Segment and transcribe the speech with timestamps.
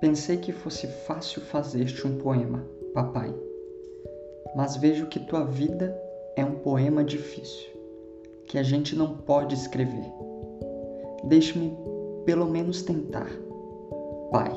[0.00, 3.34] Pensei que fosse fácil fazer-te um poema, papai,
[4.54, 5.96] mas vejo que tua vida
[6.36, 7.70] é um poema difícil,
[8.46, 10.04] que a gente não pode escrever.
[11.24, 11.76] Deixe-me
[12.24, 13.30] pelo menos tentar.
[14.30, 14.52] Pai.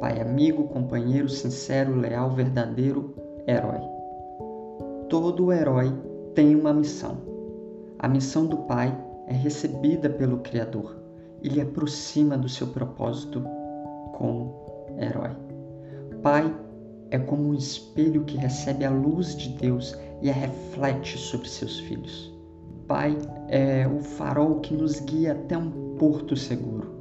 [0.00, 3.14] Pai amigo, companheiro, sincero, leal, verdadeiro,
[3.46, 3.80] herói.
[5.08, 5.92] Todo herói
[6.34, 7.18] tem uma missão.
[7.98, 10.96] A missão do Pai é recebida pelo Criador
[11.42, 13.42] e lhe aproxima do seu propósito
[14.16, 14.54] como
[14.98, 15.30] herói.
[16.22, 16.52] Pai
[17.10, 21.78] é como um espelho que recebe a luz de Deus e a reflete sobre seus
[21.80, 22.34] filhos.
[22.88, 23.16] Pai
[23.48, 26.94] é o farol que nos guia até um porto seguro.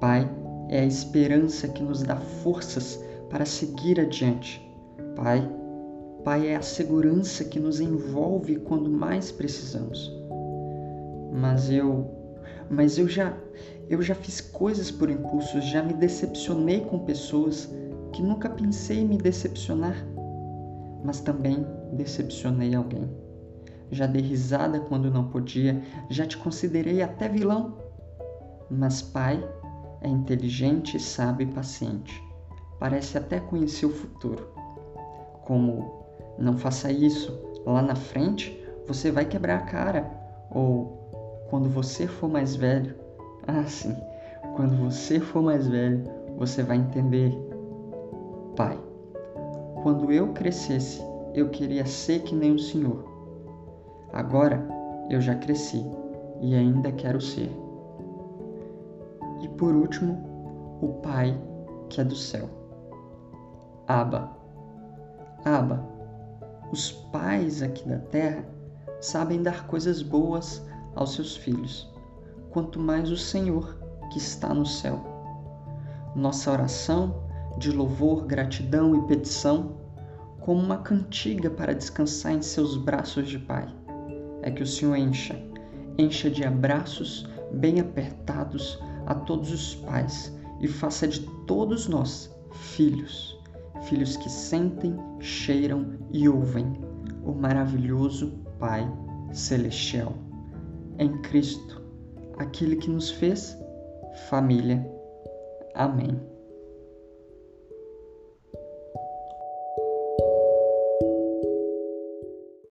[0.00, 0.30] Pai
[0.68, 4.64] é a esperança que nos dá forças para seguir adiante.
[5.16, 5.46] Pai,
[6.24, 10.14] Pai é a segurança que nos envolve quando mais precisamos.
[11.32, 12.06] Mas eu,
[12.70, 13.36] mas eu já,
[13.88, 17.68] eu já fiz coisas por impulso, já me decepcionei com pessoas
[18.12, 19.96] que nunca pensei em me decepcionar,
[21.04, 23.08] mas também decepcionei alguém.
[23.90, 27.78] Já dei risada quando não podia, já te considerei até vilão.
[28.70, 29.42] Mas pai
[30.02, 32.22] é inteligente, sábio e paciente.
[32.78, 34.46] Parece até conhecer o futuro.
[35.44, 35.90] Como
[36.38, 37.32] não faça isso,
[37.64, 40.10] lá na frente você vai quebrar a cara.
[40.50, 41.07] Ou
[41.48, 42.94] quando você for mais velho,
[43.46, 43.96] ah sim,
[44.56, 46.04] quando você for mais velho,
[46.36, 47.32] você vai entender.
[48.56, 48.78] Pai,
[49.82, 51.02] quando eu crescesse,
[51.34, 53.04] eu queria ser que nem o Senhor.
[54.12, 54.66] Agora
[55.10, 55.84] eu já cresci
[56.40, 57.50] e ainda quero ser.
[59.42, 61.38] E por último, o Pai
[61.88, 62.48] que é do céu.
[63.86, 64.30] Aba.
[65.44, 65.82] Aba.
[66.70, 68.44] Os pais aqui da terra
[69.00, 70.62] sabem dar coisas boas
[70.94, 71.92] aos seus filhos,
[72.50, 73.78] quanto mais o Senhor
[74.10, 75.04] que está no céu.
[76.14, 77.22] Nossa oração
[77.58, 79.76] de louvor, gratidão e petição,
[80.40, 83.68] como uma cantiga para descansar em seus braços de Pai,
[84.42, 85.36] é que o Senhor encha,
[85.98, 93.38] encha de abraços bem apertados a todos os pais e faça de todos nós filhos,
[93.82, 96.72] filhos que sentem, cheiram e ouvem
[97.24, 98.90] o maravilhoso Pai
[99.32, 100.27] Celestial.
[100.98, 101.80] Em Cristo,
[102.38, 103.56] aquele que nos fez
[104.28, 104.84] família.
[105.74, 106.20] Amém.